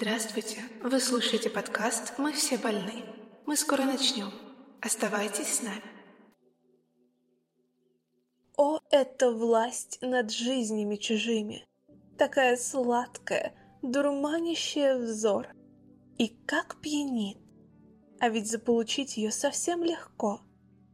[0.00, 0.62] Здравствуйте!
[0.82, 3.04] Вы слушаете подкаст «Мы все больны».
[3.44, 4.32] Мы скоро начнем.
[4.80, 5.82] Оставайтесь с нами.
[8.56, 11.66] О, это власть над жизнями чужими!
[12.16, 13.52] Такая сладкая,
[13.82, 15.48] дурманящая взор.
[16.16, 17.36] И как пьянит!
[18.20, 20.40] А ведь заполучить ее совсем легко.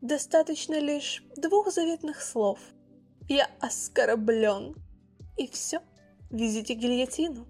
[0.01, 2.59] Достаточно лишь двух заветных слов.
[3.29, 4.75] Я оскорблен.
[5.37, 5.81] И все,
[6.29, 7.47] везите гильотину.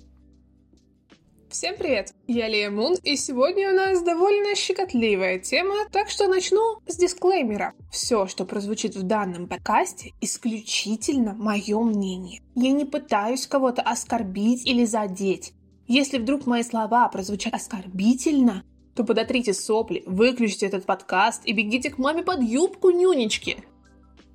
[1.56, 2.12] Всем привет!
[2.26, 7.72] Я Лия Мун, и сегодня у нас довольно щекотливая тема, так что начну с дисклеймера.
[7.90, 12.42] Все, что прозвучит в данном подкасте, исключительно мое мнение.
[12.54, 15.54] Я не пытаюсь кого-то оскорбить или задеть.
[15.88, 18.62] Если вдруг мои слова прозвучат оскорбительно,
[18.94, 23.64] то подотрите сопли, выключите этот подкаст и бегите к маме под юбку нюнечки.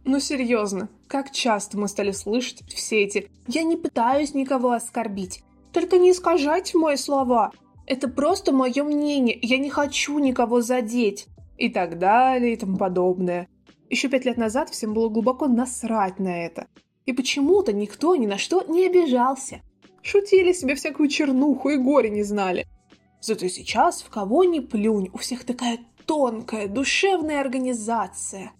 [0.05, 5.98] Ну серьезно, как часто мы стали слышать все эти «я не пытаюсь никого оскорбить», только
[5.98, 7.52] не искажайте мои слова.
[7.85, 9.38] Это просто мое мнение.
[9.41, 11.27] Я не хочу никого задеть.
[11.58, 13.47] И так далее, и тому подобное.
[13.89, 16.67] Еще пять лет назад всем было глубоко насрать на это.
[17.05, 19.61] И почему-то никто ни на что не обижался.
[20.02, 22.66] Шутили себе всякую чернуху и горе не знали.
[23.22, 28.53] Зато сейчас в кого ни плюнь, у всех такая тонкая, душевная организация.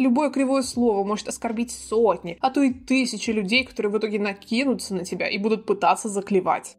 [0.00, 4.94] Любое кривое слово может оскорбить сотни, а то и тысячи людей, которые в итоге накинутся
[4.94, 6.78] на тебя и будут пытаться заклевать.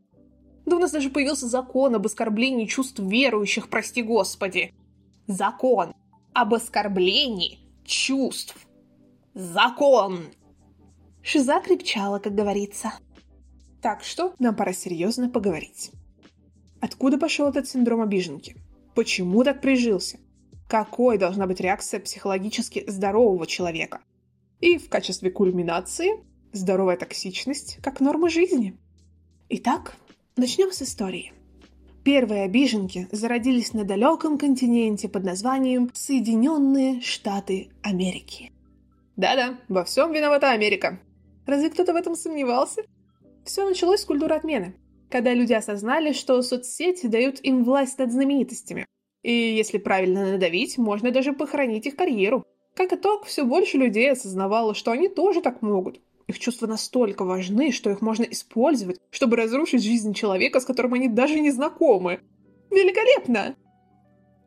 [0.66, 4.74] Да у нас даже появился закон об оскорблении чувств верующих, прости господи.
[5.28, 5.94] Закон
[6.34, 8.56] об оскорблении чувств.
[9.36, 10.22] Закон.
[11.22, 12.92] Шиза крепчала, как говорится.
[13.84, 15.92] Так что нам пора серьезно поговорить.
[16.80, 18.56] Откуда пошел этот синдром обиженки?
[18.96, 20.18] Почему так прижился?
[20.72, 24.00] Какой должна быть реакция психологически здорового человека.
[24.62, 26.12] И в качестве кульминации
[26.54, 28.78] здоровая токсичность как норма жизни.
[29.50, 29.98] Итак,
[30.38, 31.34] начнем с истории.
[32.06, 38.54] Первые обиженки зародились на далеком континенте под названием Соединенные Штаты Америки.
[39.18, 41.02] Да-да, во всем виновата Америка.
[41.46, 42.84] Разве кто-то в этом сомневался?
[43.44, 44.74] Все началось с культуры отмены,
[45.10, 48.86] когда люди осознали, что соцсети дают им власть над знаменитостями,
[49.24, 52.46] и если правильно надавить, можно даже похоронить их карьеру.
[52.76, 56.00] Как итог, все больше людей осознавало, что они тоже так могут.
[56.28, 61.08] Их чувства настолько важны, что их можно использовать, чтобы разрушить жизнь человека, с которым они
[61.08, 62.22] даже не знакомы.
[62.70, 63.56] Великолепно!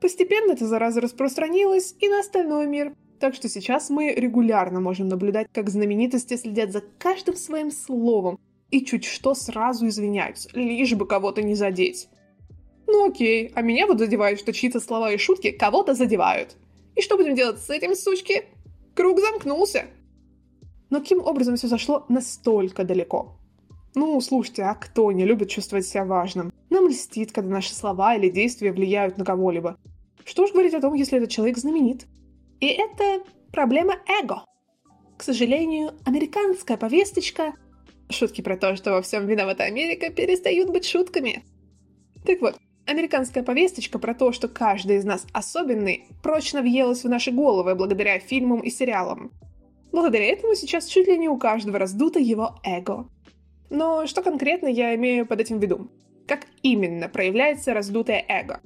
[0.01, 2.95] Постепенно эта зараза распространилась и на остальной мир.
[3.21, 8.39] Так что сейчас мы регулярно можем наблюдать, как знаменитости следят за каждым своим словом
[8.71, 12.09] и чуть что сразу извиняются, лишь бы кого-то не задеть.
[12.87, 16.57] Ну окей, а меня вот задевает, что чьи-то слова и шутки кого-то задевают.
[16.95, 18.45] И что будем делать с этим, сучки?
[18.95, 19.87] Круг замкнулся.
[20.91, 23.37] Но каким образом все зашло настолько далеко?
[23.95, 26.53] Ну, слушайте, а кто не любит чувствовать себя важным?
[26.71, 29.79] Нам льстит, когда наши слова или действия влияют на кого-либо.
[30.25, 32.07] Что ж говорить о том, если этот человек знаменит?
[32.61, 33.23] И это
[33.53, 34.45] проблема эго.
[35.17, 37.55] К сожалению, американская повесточка...
[38.11, 41.43] Шутки про то, что во всем виновата Америка, перестают быть шутками.
[42.27, 42.57] Так вот,
[42.87, 48.19] Американская повесточка про то, что каждый из нас особенный, прочно въелась в наши головы благодаря
[48.19, 49.33] фильмам и сериалам.
[49.91, 53.09] Благодаря этому сейчас чуть ли не у каждого раздуто его эго.
[53.71, 55.89] Но что конкретно я имею под этим в виду?
[56.27, 58.61] Как именно проявляется раздутое эго?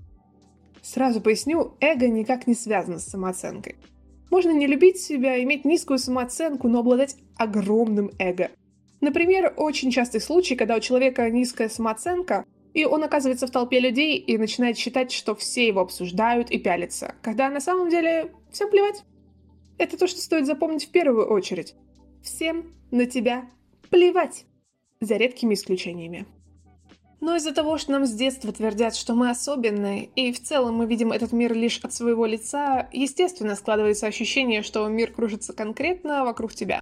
[0.82, 3.76] Сразу поясню, эго никак не связано с самооценкой.
[4.30, 8.50] Можно не любить себя, иметь низкую самооценку, но обладать огромным эго.
[9.00, 12.44] Например, очень частый случай, когда у человека низкая самооценка–
[12.78, 17.16] и он оказывается в толпе людей и начинает считать, что все его обсуждают и пялятся,
[17.22, 19.02] когда на самом деле всем плевать.
[19.78, 21.74] Это то, что стоит запомнить в первую очередь.
[22.22, 23.50] Всем на тебя
[23.90, 24.44] плевать,
[25.00, 26.24] за редкими исключениями.
[27.20, 30.86] Но из-за того, что нам с детства твердят, что мы особенные, и в целом мы
[30.86, 36.54] видим этот мир лишь от своего лица, естественно складывается ощущение, что мир кружится конкретно вокруг
[36.54, 36.80] тебя.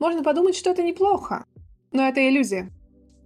[0.00, 1.44] Можно подумать, что это неплохо,
[1.92, 2.68] но это иллюзия.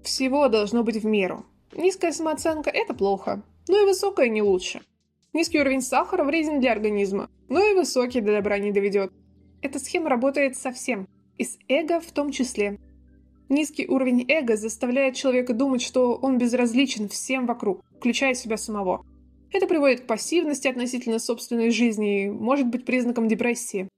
[0.04, 1.46] Всего должно быть в меру.
[1.72, 4.80] Низкая самооценка– это плохо, но и высокая не лучше.
[5.32, 9.12] Низкий уровень сахара вреден для организма, но и высокий до добра не доведет.
[9.62, 11.06] Эта схема работает со всем,
[11.38, 12.78] и с эго в том числе.
[13.48, 19.06] Низкий уровень эго заставляет человека думать, что он безразличен всем вокруг, включая себя самого.
[19.52, 23.88] Это приводит к пассивности относительно собственной жизни и может быть признаком депрессии.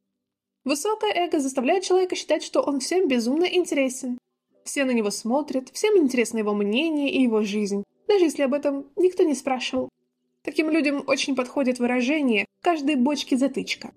[0.65, 4.19] Высокое эго заставляет человека считать, что он всем безумно интересен,
[4.65, 8.87] все на него смотрят, всем интересно его мнение и его жизнь, даже если об этом
[8.97, 9.89] никто не спрашивал.
[10.45, 13.93] Таким людям очень подходит выражение «каждой бочке затычка».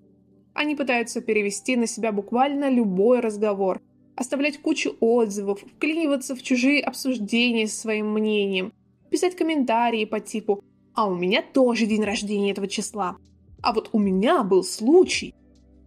[0.54, 3.80] Они пытаются перевести на себя буквально любой разговор,
[4.14, 8.72] оставлять кучу отзывов, вклиниваться в чужие обсуждения своим мнением.
[9.10, 10.64] писать комментарии по типу
[10.94, 13.16] «А у меня тоже день рождения этого числа»,
[13.62, 15.34] «А вот у меня был случай»,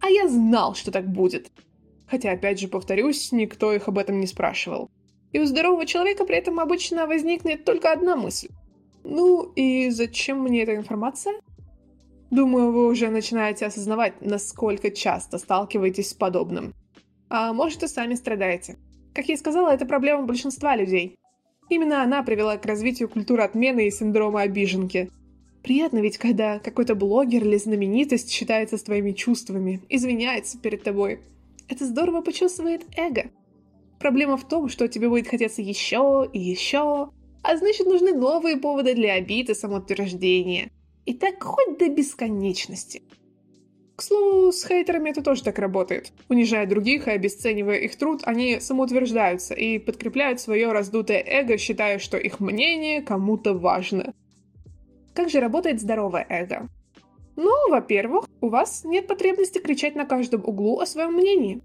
[0.00, 1.50] «А я знал, что так будет».
[2.10, 4.90] Хотя, опять же, повторюсь, никто их об этом не спрашивал.
[5.32, 8.48] И у здорового человека при этом обычно возникнет только одна мысль.
[9.04, 11.34] Ну и зачем мне эта информация?
[12.30, 16.74] Думаю, вы уже начинаете осознавать, насколько часто сталкиваетесь с подобным.
[17.28, 18.76] А может и сами страдаете.
[19.14, 21.16] Как я и сказала, это проблема большинства людей.
[21.68, 25.10] Именно она привела к развитию культуры отмены и синдрома обиженки.
[25.62, 31.20] Приятно ведь, когда какой-то блогер или знаменитость считается с твоими чувствами, извиняется перед тобой.
[31.70, 33.30] Это здорово почувствует эго.
[34.00, 37.10] Проблема в том, что тебе будет хотеться еще и еще,
[37.42, 40.72] а значит нужны новые поводы для обид и самоутверждения.
[41.06, 43.02] И так хоть до бесконечности.
[43.94, 46.12] К слову, с хейтерами это тоже так работает.
[46.28, 52.16] Унижая других и обесценивая их труд, они самоутверждаются и подкрепляют свое раздутое эго, считая, что
[52.16, 54.12] их мнение кому-то важно.
[55.14, 56.68] Как же работает здоровое эго?
[57.42, 61.62] Ну, во-первых, у вас нет потребности кричать на каждом углу о своем мнении.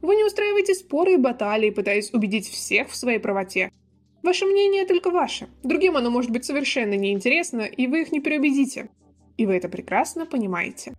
[0.00, 3.70] Вы не устраиваете споры и баталии, пытаясь убедить всех в своей правоте.
[4.22, 5.48] Ваше мнение только ваше.
[5.62, 8.88] Другим оно может быть совершенно неинтересно, и вы их не переубедите.
[9.36, 10.94] И вы это прекрасно понимаете.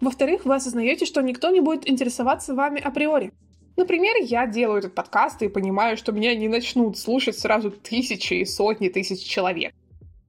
[0.00, 3.32] Во-вторых, вы осознаете, что никто не будет интересоваться вами априори.
[3.76, 8.44] Например, я делаю этот подкаст и понимаю, что меня не начнут слушать сразу тысячи и
[8.46, 9.72] сотни тысяч человек.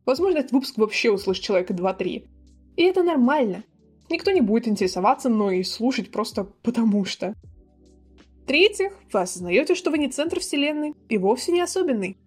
[0.06, 2.28] Возможно, этот выпуск вообще услышит человека 2-3.
[2.76, 3.64] И это нормально.
[4.10, 7.36] Никто не будет интересоваться мной и слушать просто потому что.
[8.44, 12.18] В-третьих, вы осознаете, что вы не центр вселенной и вовсе не особенный.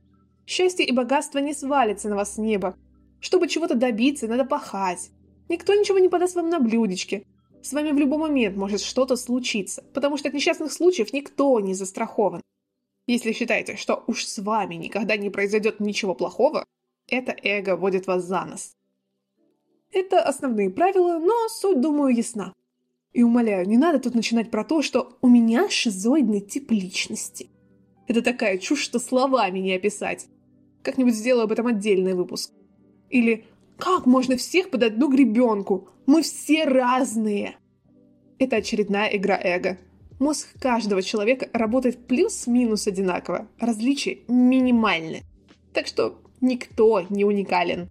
[0.46, 2.76] Счастье и богатство не свалится на вас с неба.
[3.20, 5.10] Чтобы чего-то добиться, надо пахать.
[5.48, 7.24] Никто ничего не подаст вам на блюдечке.
[7.62, 11.74] С вами в любой момент может что-то случиться, потому что от несчастных случаев никто не
[11.74, 12.40] застрахован.
[13.06, 16.64] Если считаете, что уж с вами никогда не произойдет ничего плохого,
[17.08, 18.72] это эго водит вас за нос.
[19.92, 22.54] Это основные правила, но суть, думаю, ясна.
[23.12, 27.48] И умоляю, не надо тут начинать про то, что у меня шизоидный тип личности.
[28.06, 30.28] Это такая чушь, что словами не описать.
[30.82, 32.52] Как-нибудь сделаю об этом отдельный выпуск.
[33.10, 33.44] Или
[33.78, 35.88] как можно всех под одну гребенку?
[36.06, 37.56] Мы все разные.
[38.38, 39.78] Это очередная игра эго.
[40.18, 43.48] Мозг каждого человека работает плюс-минус одинаково.
[43.58, 45.22] Различия минимальны.
[45.72, 47.88] Так что Никто не уникален.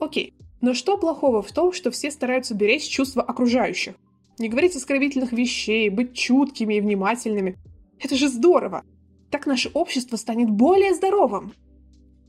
[0.00, 3.94] Окей, но что плохого в том, что все стараются беречь чувства окружающих?
[4.38, 7.58] Не говорить оскорбительных вещей, быть чуткими и внимательными.
[7.98, 8.82] Это же здорово!
[9.30, 11.52] Так наше общество станет более здоровым.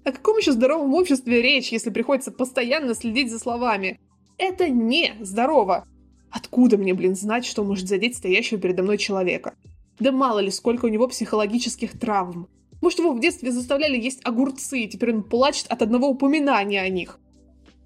[0.03, 3.99] О каком еще здоровом обществе речь, если приходится постоянно следить за словами?
[4.37, 5.87] Это не здорово.
[6.29, 9.53] Откуда мне, блин, знать, что может задеть стоящего передо мной человека?
[9.99, 12.47] Да мало ли, сколько у него психологических травм.
[12.81, 16.89] Может, его в детстве заставляли есть огурцы, и теперь он плачет от одного упоминания о
[16.89, 17.19] них.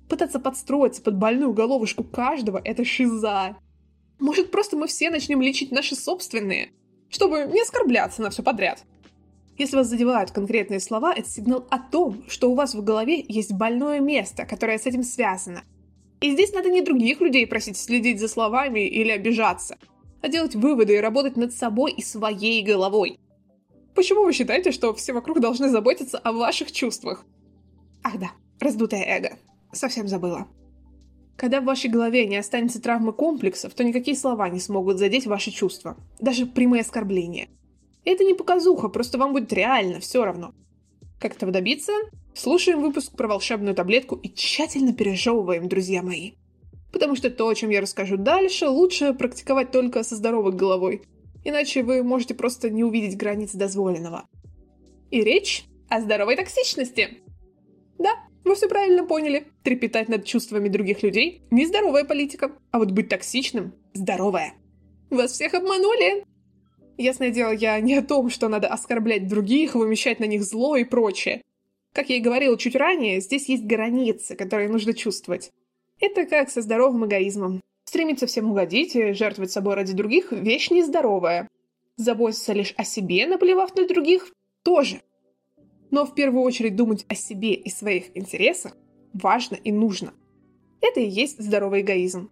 [0.10, 3.58] Пытаться подстроиться под больную головушку каждого– это шиза.
[4.20, 6.70] Может, просто мы все начнем лечить наши собственные,
[7.10, 8.84] чтобы не оскорбляться на все подряд.
[9.58, 13.54] Если вас задевают конкретные слова, это сигнал о том, что у вас в голове есть
[13.54, 15.64] больное место, которое с этим связано.
[16.22, 19.78] И здесь надо не других людей просить следить за словами или обижаться,
[20.22, 23.18] а делать выводы и работать над собой и своей головой.
[23.96, 27.26] Почему вы считаете, что все вокруг должны заботиться о ваших чувствах?
[28.04, 29.38] Ах да, раздутое эго.
[29.76, 30.48] Совсем забыла.
[31.38, 35.52] Когда в вашей голове не останется травмы комплексов, то никакие слова не смогут задеть ваши
[35.52, 35.98] чувства.
[36.20, 37.50] Даже прямые оскорбления.
[38.06, 40.54] это не показуха, просто вам будет реально все равно.
[41.20, 41.92] Как этого добиться?
[42.34, 46.34] Слушаем выпуск про волшебную таблетку и тщательно пережевываем, друзья мои.
[46.92, 51.04] Потому что то, о чем я расскажу дальше, лучше практиковать только со здоровой головой–
[51.46, 54.28] иначе вы можете просто не увидеть границы дозволенного.
[55.12, 57.22] И речь о здоровой токсичности.
[57.98, 58.10] Да,
[58.46, 59.48] вы все правильно поняли.
[59.64, 64.54] Трепетать над чувствами других людей– нездоровая политика, а вот быть токсичным– здоровая.
[65.10, 66.24] Вас всех обманули!
[66.98, 70.86] Ясное дело, я не о том, что надо оскорблять других, вымещать на них зло и
[70.86, 71.42] прочее.
[71.92, 75.52] Как я и говорила чуть ранее, здесь есть границы, которые нужно чувствовать.
[76.00, 77.62] Это как со здоровым эгоизмом.
[77.86, 81.50] Стремиться всем угодить и жертвовать собой ради других– вещь нездоровая.
[81.98, 84.32] Заботиться лишь о себе, наплевав на других–
[84.64, 85.02] тоже.
[85.92, 88.76] Но в первую очередь думать о себе и своих интересах
[89.14, 90.14] важно и нужно.
[90.82, 92.30] Это и есть здоровый эгоизм.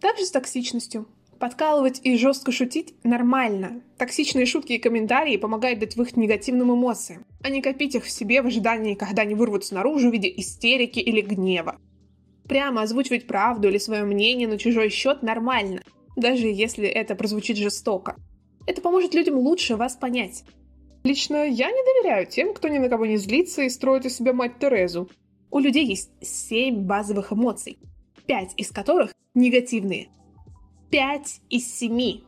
[0.00, 1.06] Также с токсичностью.
[1.38, 3.82] Подкалывать и жестко шутить нормально.
[3.98, 8.42] Токсичные шутки и комментарии помогают дать выход негативным эмоциям, а не копить их в себе
[8.42, 11.80] в ожидании, когда они вырвутся наружу в виде истерики или гнева.
[12.48, 15.82] Прямо озвучивать правду или свое мнение на чужой счет нормально,
[16.16, 18.16] даже если это прозвучит жестоко.
[18.66, 20.44] Это поможет людям лучше вас понять.
[21.04, 24.32] Лично я не доверяю тем, кто ни на кого не злится и строит из себя
[24.32, 25.10] мать Терезу.
[25.50, 27.78] У людей есть семь базовых эмоций,
[28.26, 30.08] пять из которых негативные.
[30.90, 32.24] Пять из семи.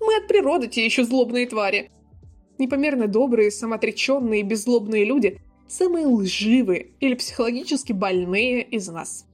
[0.00, 1.90] Мы от природы те еще злобные твари.
[2.58, 9.26] Непомерно добрые, самоотреченные беззлобные люди– самые лживые или психологически больные из нас.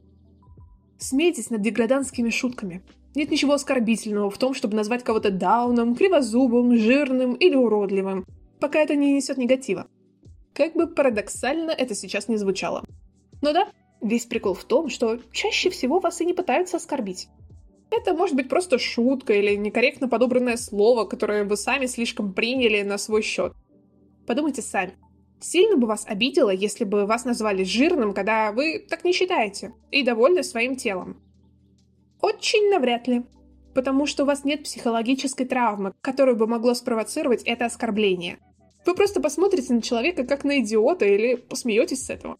[0.99, 2.83] Смейтесь над деграданскими шутками.
[3.15, 8.25] Нет ничего оскорбительного в том, чтобы назвать кого-то дауном, кривозубым, жирным или уродливым,
[8.63, 9.89] пока это не несет негатива.
[10.55, 12.85] Как бы парадоксально это сейчас не звучало.
[13.43, 13.69] Но да,
[14.01, 17.29] весь прикол в том, что чаще всего вас и не пытаются оскорбить.
[17.91, 22.99] Это может быть просто шутка или некорректно подобранное слово, которое вы сами слишком приняли на
[22.99, 23.53] свой счет.
[24.29, 24.95] Подумайте сами.
[25.41, 30.05] Сильно бы вас обидело, если бы вас назвали жирным, когда вы так не считаете, и
[30.05, 31.21] довольны своим телом.
[32.21, 33.25] Очень навряд ли.
[33.75, 38.39] Потому что у вас нет психологической травмы, которую бы могло спровоцировать это оскорбление.
[38.85, 42.39] Вы просто посмотрите на человека как на идиота или посмеетесь с этого.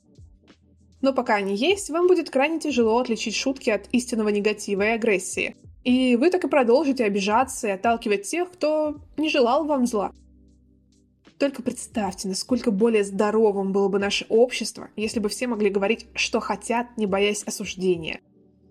[1.01, 5.57] Но пока они есть, вам будет крайне тяжело отличить шутки от истинного негатива и агрессии.
[5.85, 10.13] И вы так и продолжите обижаться и отталкивать тех, кто не желал вам зла.
[11.39, 16.39] Только представьте, насколько более здоровым было бы наше общество, если бы все могли говорить, что
[16.39, 18.21] хотят, не боясь осуждения.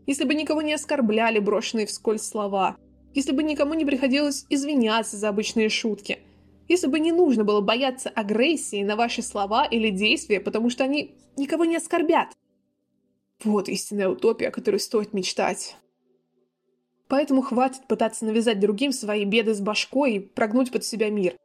[0.07, 2.77] Если бы никого не оскорбляли брошенные вскользь слова.
[3.13, 6.19] Если бы никому не приходилось извиняться за обычные шутки–
[6.71, 11.15] если бы не нужно было бояться агрессии на ваши слова или действия, потому что они
[11.35, 12.29] никого не оскорбят.
[13.43, 15.75] Вот истинная утопия, о которой стоит мечтать.
[17.09, 21.35] Поэтому хватит пытаться навязать другим свои беды с башкой и прогнуть под себя мир.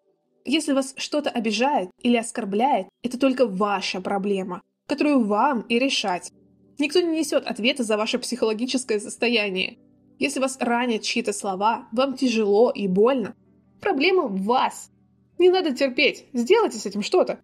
[0.44, 6.30] Если вас что-то обижает или оскорбляет, это только ваша проблема, которую вам и решать.
[6.78, 9.78] Никто не несет ответа за ваше психологическое состояние.
[10.20, 13.34] Если вас ранят чьи-то слова, вам тяжело и больно.
[13.80, 14.88] Проблема в вас.
[15.38, 17.40] Не надо терпеть, сделайте с этим что-то.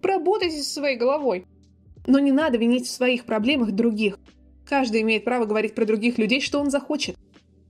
[0.00, 1.46] Поработайте со своей головой.
[2.06, 4.18] Но не надо винить в своих проблемах других.
[4.68, 7.16] Каждый имеет право говорить про других людей, что он захочет.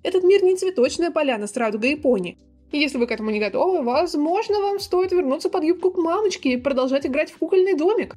[0.03, 2.39] Этот мир не цветочная поляна с радугой и пони.
[2.71, 6.57] Если вы к этому не готовы, возможно, вам стоит вернуться под юбку к мамочке и
[6.57, 8.17] продолжать играть в кукольный домик.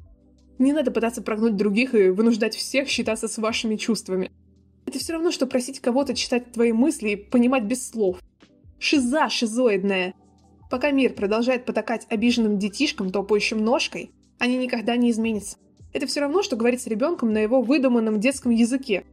[0.58, 4.30] Не надо пытаться прогнуть других и вынуждать всех считаться с вашими чувствами.
[4.86, 8.18] Это все равно, что просить кого-то читать твои мысли и понимать без слов.
[8.78, 10.14] Шиза шизоидная–
[10.70, 15.58] Пока мир продолжает потакать обиженным детишкам, топающим ножкой, они никогда не изменятся.
[15.92, 19.04] Это все равно, что говорить с ребенком на его выдуманном детском языке.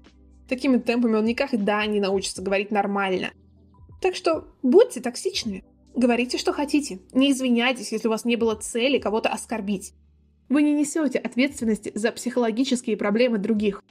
[0.50, 3.32] Такими темпами он никогда не научится говорить нормально.
[4.02, 5.64] Так что будьте токсичными.
[5.96, 7.00] Говорите, что хотите.
[7.14, 9.94] Не извиняйтесь, если у вас не было цели кого-то оскорбить.
[10.50, 13.82] Вы не несете ответственности за психологические проблемы других.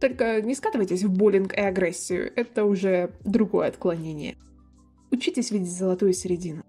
[0.00, 2.30] Только не скатывайтесь в буллинг и агрессию.
[2.36, 4.36] Это уже другое отклонение.
[5.10, 6.62] Учитесь видеть золотую середину.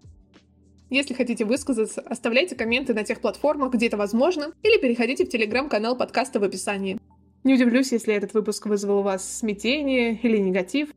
[0.90, 5.96] Если хотите высказаться, оставляйте комменты на тех платформах, где это возможно, или переходите в телеграм-канал
[5.96, 7.00] подкаста в описании.
[7.44, 10.90] Не удивлюсь, если этот выпуск вызвал у вас смятение или негатив,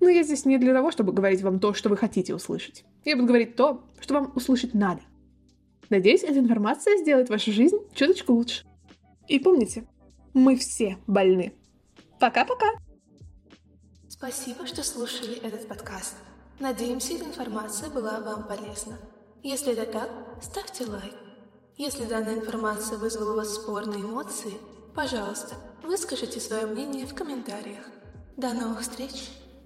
[0.00, 2.84] но я здесь не для того, чтобы говорить вам то, что вы хотите услышать.
[3.04, 5.02] Я буду говорить то, что вам услышать надо.
[5.90, 8.64] Надеюсь, эта информация сделает вашу жизнь чуточку лучше.
[9.28, 9.86] И помните,
[10.32, 11.52] мы все больны.
[12.18, 12.66] Пока-пока!
[14.08, 16.14] Спасибо, что слушали этот подкаст.
[16.60, 18.98] Надеемся, эта информация была вам полезна.
[19.44, 20.10] Если это так,
[20.40, 21.12] ставьте лайк.
[21.76, 24.54] Если данная информация вызвала у вас спорные эмоции,
[24.94, 27.84] пожалуйста, выскажите свое мнение в комментариях.
[28.38, 29.28] До новых встреч!